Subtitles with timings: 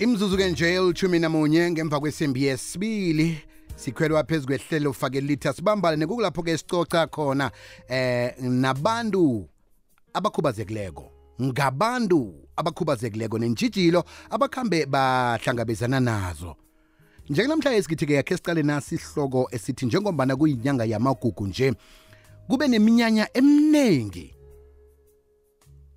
[0.00, 3.38] imzuzu ke nje elithumi namunye ngemva kwesimbi yesibili.
[3.76, 7.50] Sikhwelwa phezu kwehlelo fake litha sibambane kukulapho ke sicoca khona
[7.88, 9.48] eh nabantu
[10.14, 11.10] abakhubazekileko.
[11.42, 16.56] Ngabantu abakhubazekileko nenjijilo abakhambe bahlangabezana nazo.
[17.28, 21.74] Njengenamhlanje sikithi-ke yakhe siqale nasi isihloko esithi njengombana kuyinyanga yamagugu nje
[22.48, 24.39] kube neminyanya eminingi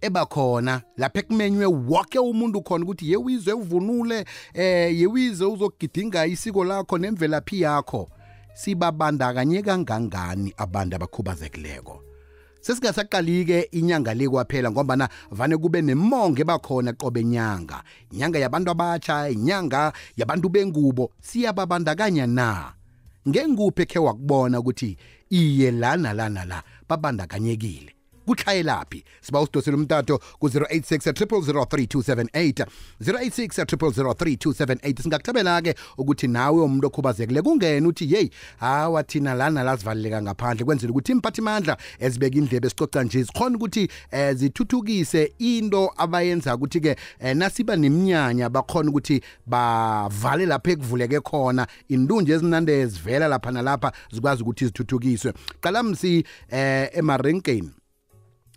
[0.03, 7.61] ebakhona lapha ekumenywe wonke umuntu khona ukuthi yewize uvunule eh yewize uzogidinga isiko lakho nemvelaphi
[7.61, 8.09] yakho.
[8.53, 12.03] Sibabandakanye kangangani abantu abakhubazekileko?
[12.61, 17.83] Sesingasaqali-ke inyanga le kwaphela ngombana vane kube nemonge bakhona qobe nyanga.
[18.11, 22.73] Inyanga yabantu abatsha inyanga yabantu bengubo siyababandakanya na?
[23.27, 24.97] Ngenguphi ekhe wakubona ukuthi
[25.29, 27.95] iye lana lana la babandakanyekile?
[28.25, 32.65] Kuhlayelaphi siba usidosela umtato ku-086 0003278
[33.01, 40.65] 086 0003278 singakuhlabela-ke ukuthi nawe umuntu okhubazekile kungena uthi yeyi hawa thina lana lazivaleleka ngaphandle.
[40.65, 47.37] Kwenzela ukuthi imphathimandla ezibeka indlebe sicoca nje zikhona ukuthi um zithuthukise into abayenza ukuthi-ke um
[47.37, 54.65] nasiba neminyanya bakhona ukuthi bavale lapho ekuvuleke khona indunje ezinande zivela lapha nalapha zikwazi ukuthi
[54.65, 55.33] zithuthukiswe.
[55.61, 57.82] Qala msi um emarenkeni.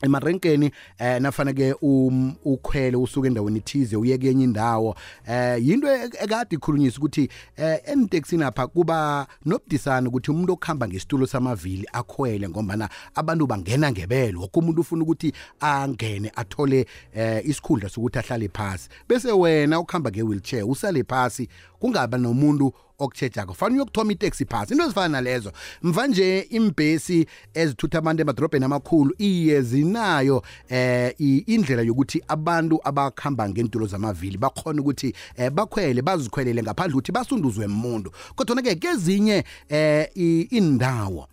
[0.03, 4.97] Emarenkeni eh nafaneke um ukhwele usuke endaweni ithize uye kenye indawo.
[5.29, 11.87] Eh yinto ekade ikhulunyisa ukuthi eh emtaxini apha kuba nobudisana ukuthi umuntu okuhamba ngesitulo samavili
[11.93, 14.41] akhwele ngombana abantu bangena ngebelo.
[14.41, 18.89] Wonke umuntu ufuna ukuthi angene athole eh isikhundla sokuthi ahlale phasi.
[19.09, 21.49] Bese wena ukuhamba nge-wheelchair usale phasi
[21.81, 23.55] kungaba nomuntu okutshejako.
[23.55, 24.73] Fanele uyokuthoma iteksi phasi.
[24.73, 25.53] Into ezifana nalezo
[25.83, 33.87] mva nje imbhesi ezithutha abantu emadorobheni amakhulu iye zinayo eh indlela yokuthi abantu abakhamba ngentulo
[33.87, 40.09] zamavili bakhona ukuthi eh, bakhwele bazikhwelele ngaphandle ukuthi basunduzwe umuntu kodwa-ke kezinye eh
[40.51, 41.29] indawo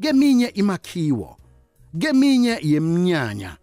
[0.00, 1.36] keminye imakhiwo
[1.98, 3.56] keminye yeminyanya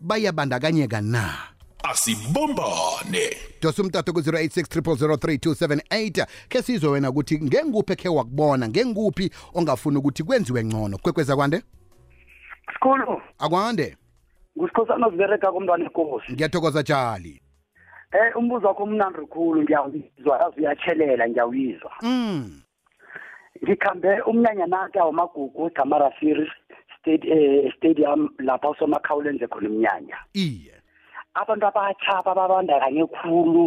[0.00, 1.47] bayabandakanyeka na?
[1.84, 10.64] Asibumbane dosa umtato ku-086 khe sizwe wena ukuthi ngenguphi ekhe wakubona ngenguphi ongafuni ukuthi kwenziwe
[10.64, 10.98] ngcono?
[10.98, 11.62] Kwekweza kwande
[12.72, 13.96] sikhulu akwande.
[14.58, 17.42] Ngusikhosana ozibereka komntwana enkosi ngiyathokoza tshali
[18.12, 21.92] eh umbuzo wakho umnandi khulu ngiyawizwa yazi uyatshelela ngiyawizwa.
[22.02, 22.62] Mm.
[23.64, 26.50] ngikhambe umnyanya naka wamagugu damarafiri
[26.98, 30.16] state eh, stadium lapha usomakhawulenze khona umnyanya.
[30.34, 30.77] Iye.
[31.40, 33.64] Abantu abatsha bababandakanye khulu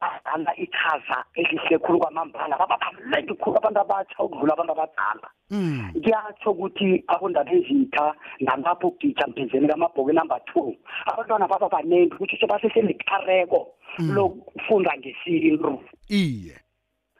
[0.00, 5.28] badlala ichaza elihle khulu kwamambala bababaluleke khulu abantu abatsha ukudlula abantu abadala.
[5.50, 5.92] Mm.
[6.02, 10.74] kuyatsho ukuthi abondaba ezitha nalapho kugija mphinzeni kamabhoko number two
[11.06, 13.60] abantwana baba baningi ukuthi basesenekareko
[14.14, 15.80] lokufunda ngesintu.
[16.08, 16.56] Iye.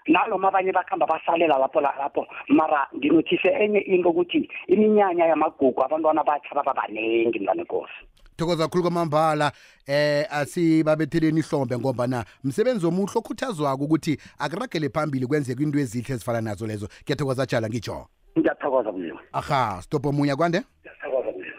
[0.06, 6.54] Nanoma abanye bakhamba basalela lapho lapho mara nginothise enye into ukuthi iminyanya yamagugu abantwana batsha
[6.54, 9.52] baba baningi mntanenkosi thokoza kakhulu kwamambala
[9.86, 16.66] eh asibabetheleni ihlombe ngombana msebenzi omuhle okhuthazwako ukuthi akuragele phambili kwenzeka into ezihle ezifana nazo
[16.66, 16.88] lezo.
[17.02, 18.06] Ngiyathokoza jala ngitsho
[18.38, 20.62] ngiyathokoza mlimi aha stop omunye kwande.
[20.80, 21.54] Ngiyathokoza mlimi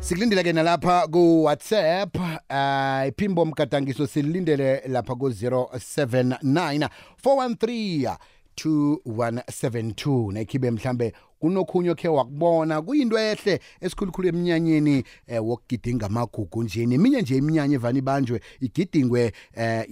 [0.00, 6.88] sikulindele ke nalapha ku-whatsapp uh, iphimbo mgadangiso silindele lapha ku-079
[7.24, 8.16] 413
[8.56, 16.86] 2172 nekhibe mhlambe kunokhunye okhe wakubona kuyinto ehle esikhulukhulu eminyanyeni eh, wokugidinga amagugu nje.
[16.86, 19.84] Neminye nje iminyanya evane ibanjwe igidingwe eh,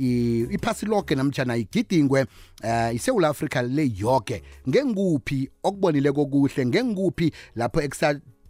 [0.50, 2.26] iphasi lonke namtshana igidingwe
[2.62, 4.42] eh, isewula afrika le yoke.
[4.68, 7.82] Ngenguphi okubonile kokuhle ngenguphi lapho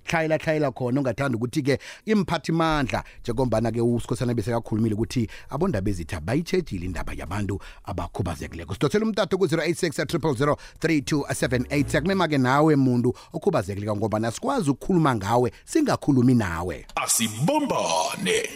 [0.07, 6.87] ekusa hlayela hlayela khona ongathanda ukuthi-ke imphathimandla njengombana-ke usikhosana bese kakhulumile ukuthi abondaba ezitha bayitshejile
[6.87, 8.75] indaba yabantu abakhubazekileko.
[8.75, 16.87] Sidosela umtato ku-086 3278 siyakumema-ke nawe muntu okhubazekileka ngoba sikwazi ukukhuluma ngawe singakhulumi nawe.
[16.95, 18.49] Asibumbane.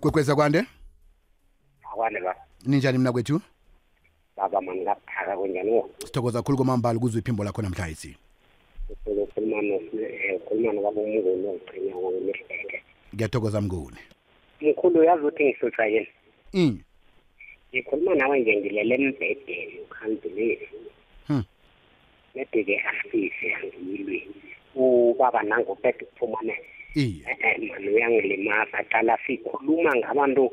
[0.00, 0.64] Kwekweza kwande?
[1.92, 2.34] Akwane ba.
[2.66, 3.40] Ninjani mna kwethu?
[4.36, 8.16] Baba mani ngaphaka kunjani wo sithokoza kakhulu kwamambala ukuzwa iphimbo lakho namhlanje.
[9.56, 12.78] Ukhuluma ukhuluma nokabomnguni ogcina ngokumihleke
[13.14, 14.00] ngiyathokoza mnguni.
[14.60, 16.08] Mkhulu uyazi ukuthi ngihlutshwa yini?
[16.54, 16.78] Mm.
[17.72, 20.68] ngikhuluma nawe nje ngilele embhedeni ukhandulile
[21.28, 21.44] Hmm.
[22.34, 24.28] nede-ke asise angiyilwi
[24.74, 26.56] ubaba nangopeda ukuphumane
[26.94, 27.22] iye.
[27.68, 28.78] Mani uyangilimaza.
[28.90, 30.50] Qala sikhuluma ngabantu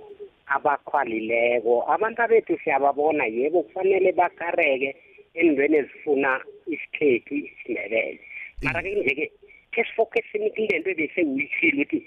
[0.47, 1.83] abakhwalileko.
[1.88, 4.95] Abantu abethu siyababona yebo kufanele bakareke
[5.33, 8.19] endweni ezifuna isikhethu isindebele.
[8.63, 9.25] Mara ke nje-ke
[9.72, 12.00] khe sifokeseni kule nto ebesewuyishile ukuthi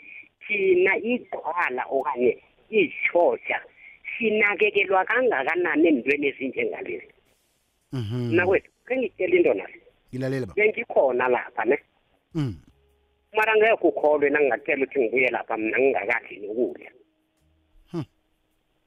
[0.47, 2.39] thina igqwala okanye
[2.71, 3.59] izitshotsha
[4.19, 7.13] sinakekelwa kangakanani endweni ezinjengalezi
[7.93, 8.33] Mhm.
[8.33, 9.81] mna kwethu khe ngitshela into nasi
[10.13, 10.55] Ngilalela ba.
[10.57, 11.77] bengikhona lapha ne
[12.35, 12.55] Mm.
[13.37, 16.91] mara ngeke ukholwe nangingatshela ukuthi ngibuye lapha mna ngingakadli nokudla
[17.93, 18.05] Hmm.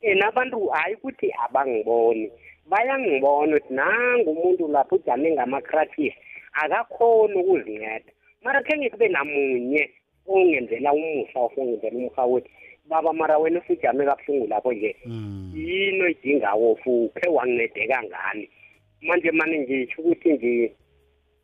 [0.01, 2.31] yena abantu hayi ukuthi abangiboni
[2.69, 6.13] bayangibona ukuthi nangu umuntu lapho ujame ngama-crutches
[6.51, 8.11] akakhoni ukuzinceda.
[8.41, 9.89] Mara khe ngikube namunye
[10.27, 12.49] ongenzela umusa ongenzela umha ukuthi
[12.89, 14.95] baba mara wena usujame kabuhlungu lapho nje.
[15.05, 15.53] Mm.
[15.55, 18.49] yini oyidingawo fukhe wancedeka ngani
[19.01, 20.71] manje mane ngitsho ukuthi nje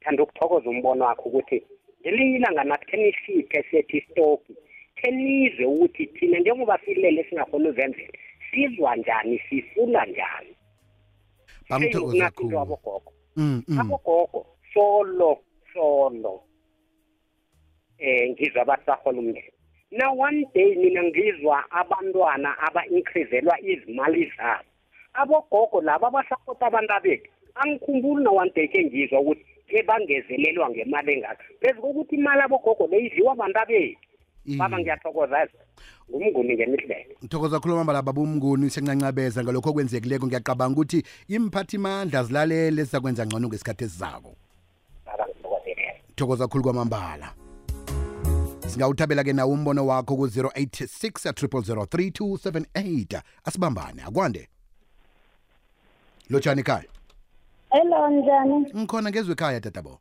[0.02, 1.64] thanda ukuthokoza umbono wakho ukuthi
[2.02, 4.54] ngelinye ilanga nathi khe nisiphe sethi istoki
[4.96, 8.18] khe nizwe ukuthi thina njengoba silele singakhona uzenzela
[8.52, 10.54] sizwa njani sifuna njani?
[11.70, 12.26] Bamthokoza
[12.62, 13.64] abogogo Mm.
[13.68, 13.80] mm.
[13.80, 14.37] abogogo
[14.78, 15.42] solo
[15.74, 16.44] solo.
[17.98, 19.52] Eh ngizwa basahola umndeni
[19.92, 24.70] na one day mina ngizwa abantwana aba-increaselwa izimali zabo.
[25.14, 31.14] Abogogo laba abasapota abantu abethu angikhumbuli na one day ke ngizwa ukuthi ke bangezelelwa ngemali
[31.14, 31.44] engaka.
[31.62, 33.98] Phezu kokuthi imali abogogo le idliwa abantu abethu.
[34.46, 34.58] Iye.
[34.58, 35.48] baba ngiyathokoza
[36.10, 39.44] ngumnguni ngemihlelo Ngithokoza khuluma mala baba umnguni sencancabeza.
[39.44, 44.47] Ngalokho okwenzekileko ngiyaqabanga ukuthi imphathimandla zilalele sizakwenza ngcono ngesikhathi esizako.
[46.18, 47.34] Baba ngithokozelele thokoza khulu kwamambala
[48.68, 54.50] singawuthabela-ke nawo umbono wakho ku-086 3278 asibambane akwande.
[56.30, 56.90] Lotshani ekhaya.
[57.70, 58.74] Hello njani?
[58.76, 60.00] ngikhona ngezwe ekhaya tatabo.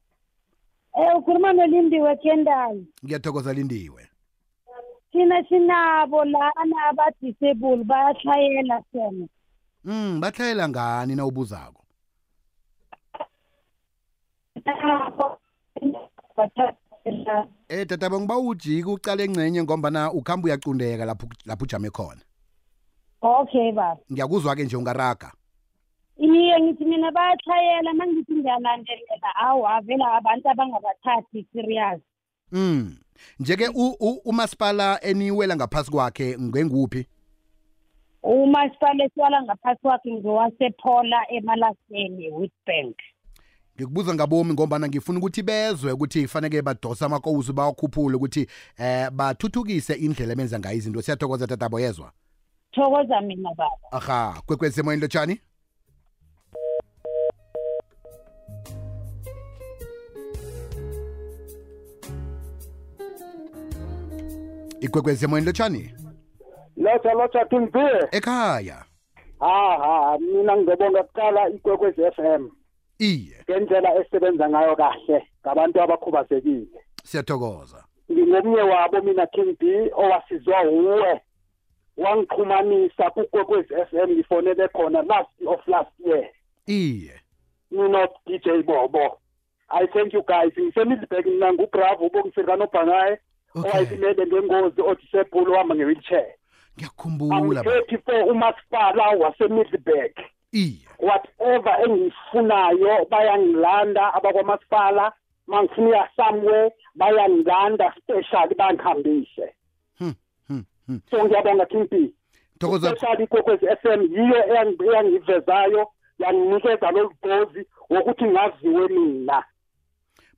[0.94, 2.84] Eh ukhuluma nolindiwe Kendall.
[3.04, 4.08] ngiyathokoza lindiwe.
[5.12, 9.28] Thina sinabo lana aba-disable bayahlayela sena.
[9.84, 11.82] mm batlhayela ngani na ubuzako
[17.68, 22.20] eh tatabo ngiba ujike ucala engcenye ngombana ukuhamba uyaqundeka lapho lapho ujame khona
[23.22, 24.00] Okay baba.
[24.12, 25.32] ngiyakuzwa-ke nje ungaraga
[26.18, 32.00] Iye ngithi mina bayahlayela mangithi ngiyalandelela awa vela abantu abangabathathi serious.
[32.52, 32.96] mm
[33.40, 33.68] njeke
[34.24, 37.06] umasipala eniwela ngaphasi kwakhe ngenguphi
[38.22, 42.96] Umasipala esiwala ngaphasi kwakhe ngowasephola emalaseni Witbank.
[43.76, 48.46] Ngikubuza ngabomi ngombana ngifuna ukuthi bezwe ukuthi faneke badosa amakowusi bawakhuphule ukuthi
[48.78, 51.02] eh bathuthukise indlela ebenza ngayo izinto.
[51.02, 52.12] Siyathokoza tatabo yezwa?
[52.72, 53.76] Thokoza mina baba.
[53.90, 55.40] aha kwekwezi emoyeni lotshani
[64.80, 65.94] ikwekwezi emoyeni lotshani
[66.76, 68.84] lotsha lotsha timbe ekhaya.
[69.40, 72.48] Ha ha mina ngizobonga kuqala ikwekwezi FM
[72.98, 73.35] iye.
[73.50, 76.80] Ngendlela esebenza ngayo kahle ngabantu abakhubazekile.
[77.04, 77.84] Siyathokoza.
[78.12, 81.20] Ngingomnye wabo mina King B owasizwa uwe
[81.96, 86.28] wangixhumanisa kukwekwezi FM ngifonele khona last of last year.
[86.66, 87.20] Iye.
[87.70, 89.18] Nino DJ Bobo.
[89.68, 90.52] I thank you guys.
[90.58, 93.18] Ngisemidlibhek mina ngubravo bongisirkanobhangaye
[93.56, 93.70] Okay.
[93.70, 96.26] owayesimele ngengozi odisebhulu wahamba nge-wheelchair.
[96.78, 97.70] Ngiyakhumbula ba.
[97.72, 100.35] angithethi for umasipala wasemidlibhek iye
[100.98, 105.12] whatever engiyifunayo bayangilanda abakwamasipala
[105.46, 109.54] mangifuna uya somewhere bayangilanda special bangihambise
[109.98, 110.14] Hmm,
[110.48, 111.00] hmm, hmm.
[111.10, 112.10] so ngiyabonga king b
[112.58, 119.44] thokoza especially ikwekwezi f m yiyo eyangi- eyangivezayo yanginikeza lolu gozi wokuthi ngaziwe mina.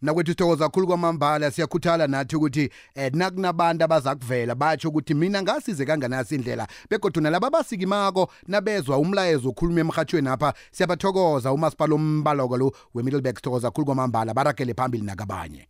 [0.02, 5.43] Mna kwethu sithokoza kakhulu kwamambala siyakhuthala nathi ukuthi eh nakunabantu abaza kuvela batsho ukuthi mina
[5.43, 12.73] ngasize kanganasi indlela begodwa nalaba abasikimako nabezwa umlayezo okhuluma emhathweni apha siyabathokoza umasipala ombaloko lo
[12.95, 15.69] wemiddleburg sithokoza kakhulu kwamambala baragele phambili nakabanye.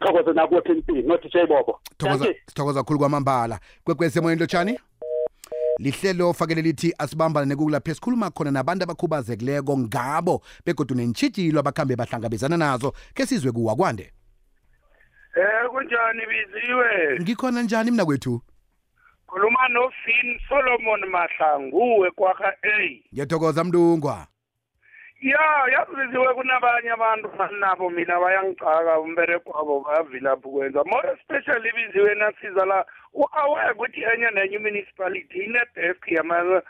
[0.00, 1.80] Thokoze nakuwe king b no dj bobo.
[1.98, 2.42] Thokoza Thank you.
[2.46, 3.60] sithokoza kakhulu kwamambala.
[3.84, 4.78] Kwekwezi emoyeni lotshani
[5.84, 12.92] lihlelo fakele lithi asibambane kukulapha sikhuluma khona nabantu abakhubazekileko ngabo begodwa nentshijilo abakhambe bahlangabezana nazo
[13.14, 14.12] ke sizwe kuwa kwande
[15.36, 17.20] Eh kunjani biziwe?
[17.22, 18.42] ngikhona njani mna kwethu
[19.26, 23.02] Khuluma no Finn Solomon Mahlangu ekwakha A.
[23.14, 24.26] ngiyathokoza mlungwa
[25.20, 27.28] Ya, yabiziwe kunabanye abantu
[27.60, 30.84] nabo mina bayangicaka umbereko wabo bayavilapha ukwenza.
[30.84, 36.62] More especially ibiziwe nasiza la u-aware ukuthi enye nenye municipality ine-desk yama eh.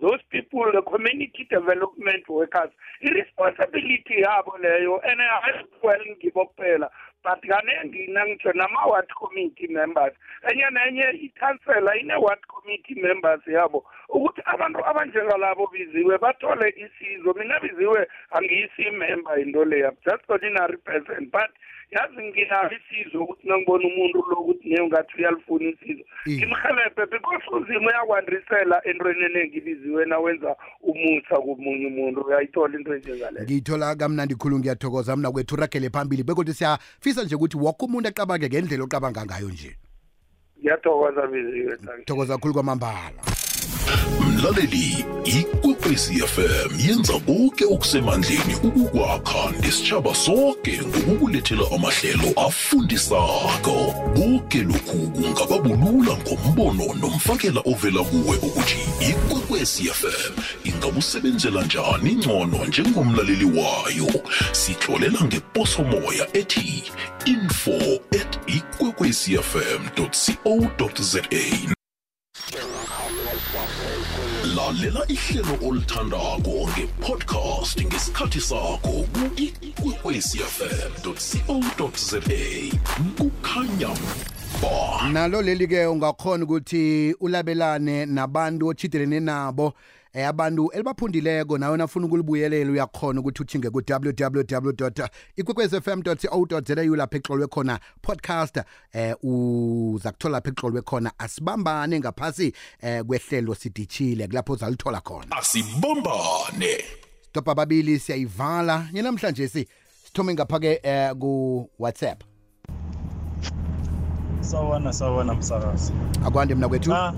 [0.00, 6.90] Those people, the community development workers, i-responsibility yabo leyo and hayi well ngibo kuphela
[7.24, 10.14] but kaningi nangitsho nama-ward committee members
[10.50, 17.34] enye nenye ikhansela ine-ward committee members yabo ukuthi abantu abanjengalabo biziwe bathole isizo.
[17.38, 21.30] Mina biziwe angiyisi member into leyo just ordinary person.
[21.32, 21.50] But
[21.90, 26.04] yazi nginalo isizo ukuthi nangibona umuntu lo ukuthi ne ungathi uyalifuna isizo.
[26.26, 26.32] Mm.
[26.32, 32.20] ngimhelebhe because uzima uyakwandisela entweni eningi biziwe nawenza umusa komunye umuntu.
[32.20, 33.44] Uyayithola into enjengaleyo.
[33.44, 35.16] Ngiyithola kamnandi khulu ngiyathokoza.
[35.16, 39.76] Mna kwethu ragele phambili bekodwa siyafisa nje ukuthi woke umuntu acabange ngendlela ocabanga ngayo nje.
[40.58, 43.22] Ngiyathokoza biziwe thank thokoza khulu kwamambala.
[44.20, 53.76] Mlaleli ikwekwezi fm yenza konke okusemandleni ukukwakha nesitshaba sonke ngokukulethela amahlelo afundisako.
[54.16, 58.80] Konke lokhu kungababulula ngombono nomfakela ovela kuwe ukuthi
[59.52, 60.32] ikwekwezi fm
[60.64, 64.22] ingakusebenzela njani ngcono njengomlaleli wayo?
[64.52, 66.84] Sitlolela ngeposomoya ethi
[67.26, 70.08] info at ikwekwecfm co
[71.02, 71.22] za
[74.56, 81.14] lalela ihlelo olithandako ngepodcast ngesikhathi sakho ku-ikwekwecfm co
[81.96, 82.20] za
[83.18, 84.31] kukhanya ba
[85.12, 89.72] nalo leli ke ungakhona ukuthi ulabelane nabantu ochidelene nabo
[90.12, 95.06] eh, abantu elibaphundileko nawe nafuna ukulibuyelela uyakhona ukuthi uthinge ku-www
[95.36, 98.60] ikwekwezfm co za lapho exolwe khona podcast
[98.92, 101.12] eh uza kuthola lapho exolwe khona.
[101.18, 105.36] Asibambane ngaphasi eh kwehlelo sidishile kulapho uzalithola khona.
[105.36, 106.84] Asibumbane.
[107.28, 108.88] Stop ababili siyayivala.
[108.92, 109.68] Nye namhlanje si
[110.04, 112.31] sithome ngapha-ke eh ku-whatsapp.
[114.42, 115.92] Sawona sawona msakazi.
[116.26, 116.90] Akwande mna kwethu?
[116.90, 117.12] Cha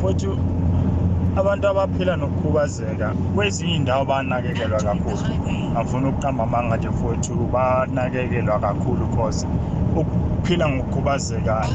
[0.00, 0.28] futhi
[1.36, 5.18] abantu abaphila nokukhubazeka kwezinye indawo banakekelwa kakhulu.
[5.76, 9.46] Angifuna ukuqamba amanga nje futhi banakekelwa kakhulu cause
[9.96, 11.68] ukuphila ngokukhubazeka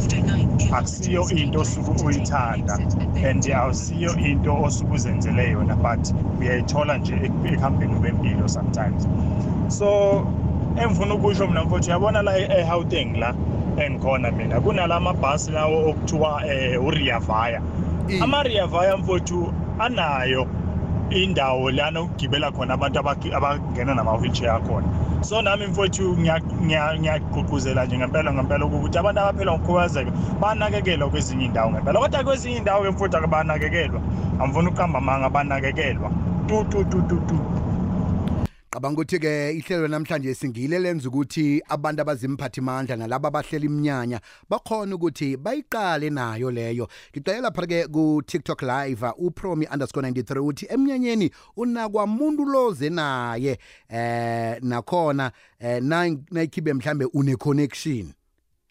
[0.74, 2.80] akusiyo into osuke uyithanda
[3.30, 9.08] and awusiyo into osuke uzenzele yona but uyayithola nje ek- ekuhambeni kwempilo sometimes.
[9.68, 9.88] So
[10.84, 13.34] engifuna ukusho mina mfowethu uyabona la e- e-Gauteng la?
[13.78, 14.62] Engikhona mina.
[14.62, 17.62] Kunala mabhasi lawo okuthiwa um uRia Vaya
[18.10, 20.48] I- ama-Ria Vaya mfowethu anayo
[21.10, 24.88] indawo lana ukugibela khona abantu abagi- abangena nama-wheelchair akhona.
[25.22, 31.46] So nami mfowethu ngiya- ngiya- ngiyagqugquzela nje ngempela ngempela ukuthi abantu abaphila ngokukhubazeka banakekelwa kwezinye
[31.46, 32.00] indawo ngempela.
[32.00, 34.02] Kodwa kwezinye indawo-ke mfowethu akabanakekelwa
[34.40, 36.12] angifuna ukuqamba amanga banakekelwa.
[36.48, 37.38] Tu tu tu tu tu.
[38.76, 46.10] Qabanga ukuthi-ke ihlelo namhlanje singile lenza ukuthi abantu abazimphathimandla nalabo abahlela iminyanya bakhona ukuthi bayiqale
[46.10, 46.88] nayo leyo.
[47.12, 53.58] Ngicela lapha-ke ku-tiktok live upromi underscore 93 uthi emnyanyeni unakwamuntu loze naye
[53.90, 58.14] eh nakhona eh nay- nayikhibe mhlambe une-connection.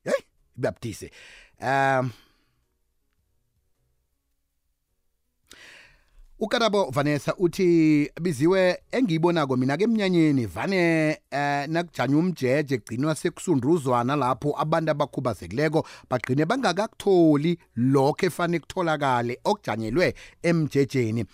[0.05, 0.25] Heyi
[0.59, 1.11] ibabudise
[1.61, 2.11] um
[6.45, 14.55] ukarabo vanessa uthi biziwe engiyibonako mina ke emnyanyeni vane eh nakujanywa umjeje gcinwa sekusundruzwana lapho
[14.59, 21.25] abantu abakhubazekileko bagcine bangakakutholi lokho efane kutholakale okujanyelwe emjejeni.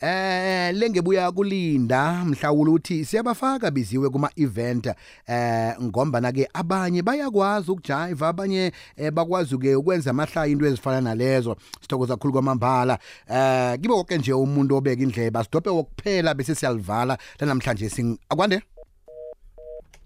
[0.00, 4.86] Eh lengebuya kulinda mhlawula uthi siyabafaka biziwe kuma-event
[5.26, 11.56] eh ngombana ke abanye bayakwazi ukujiva abanye eh, bakwazi ke ukwenza amahlaya into ezifana nalezo.
[11.80, 12.98] Sithokoza kakhulu kwamambala.
[13.30, 17.18] Eh kibe wonke nje umuntu obeka indleba sidobhe wokuphela bese siyalivala.
[17.40, 18.62] Lanamhlanje sing akwande?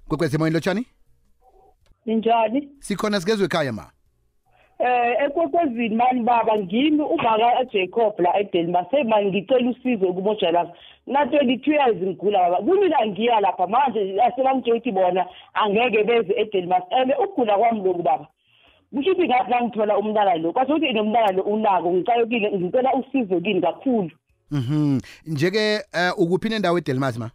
[0.08, 0.86] Kwekwezi emoyeni lotshani
[2.06, 2.68] ninjani?
[2.80, 3.90] Sikhona sikezwe ekhaya ma.
[4.80, 10.72] Eh ekwekwezini mani baba ngimi ubaka Jacob la eDelmas mani ngicela usizo kumoja lapha
[11.06, 12.56] na 22 years ngigula baba.
[12.56, 18.26] Kumina ngiya lapha manje asebangitshela ukuthi bona angeke beze eDelmas ene ukugula kwami lokhu baba
[18.94, 23.60] kusho ukuthi ngathi ngangithola umntana lo kwasho ukuthi nomntana lo unako ngicayekile ngicela usizo kini
[23.60, 24.10] kakhulu.
[24.50, 25.00] Mhm.
[25.26, 27.26] Njeke eh, ukuphi nendawo edelmas ma?
[27.26, 27.30] Eh,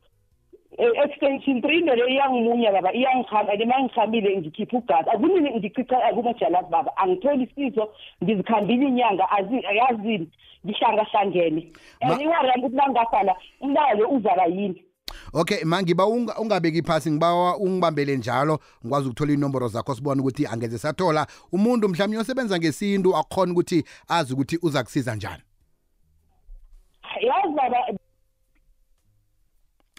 [0.78, 6.98] extension 3 nale iyangimunya baba iyangikhamba ene mangihambile ngikhipha ugazi akunini ngichicha akumajalasi baba.
[6.98, 7.90] Angitholi isizo
[8.24, 10.30] ngizikhambile inyanga azi- yazini
[10.66, 14.84] ngihlangahlangene Ma- and iwari yami ukuthi nangasala umntana lo uzala yini?
[15.34, 20.48] Okay ma ngiba unga- ungabeki phasi ngibawa ungibambele njalo ngikwazi ukuthola inomboro zakho sibone ukuthi
[20.48, 21.28] angeze sathola.
[21.52, 25.44] Umuntu mhlawumbe osebenza ngesintu akhona ukuthi azi ukuthi uza kusiza njani?
[27.22, 27.78] Yazi baba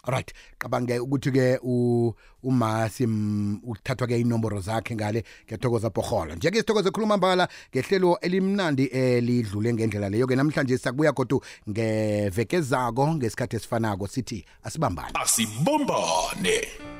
[0.06, 0.32] right.
[0.58, 6.34] Qabange ukuthi-ke u- uma sim uthathwa ke inomboro zakhe ngale ngiyathokoza porhola.
[6.34, 10.36] Njeke sithokoze khuluma mbala ngehlelo elimnandi elidlule ngendlela leyo-ke.
[10.36, 15.10] Namhlanje sakubuya kodwa ngeveke zako ngesikhathi esifanako sithi asibambane.
[15.14, 16.95] Asibumbane.